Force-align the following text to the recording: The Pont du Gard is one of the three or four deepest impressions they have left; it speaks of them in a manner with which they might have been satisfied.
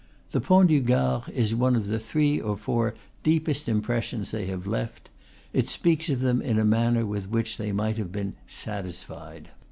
The 0.31 0.41
Pont 0.41 0.67
du 0.67 0.79
Gard 0.81 1.29
is 1.29 1.53
one 1.53 1.75
of 1.75 1.85
the 1.85 1.99
three 1.99 2.39
or 2.41 2.57
four 2.57 2.95
deepest 3.21 3.69
impressions 3.69 4.31
they 4.31 4.47
have 4.47 4.65
left; 4.65 5.11
it 5.53 5.69
speaks 5.69 6.09
of 6.09 6.21
them 6.21 6.41
in 6.41 6.57
a 6.57 6.65
manner 6.65 7.05
with 7.05 7.29
which 7.29 7.57
they 7.57 7.71
might 7.71 7.99
have 7.99 8.11
been 8.11 8.33
satisfied. 8.47 9.49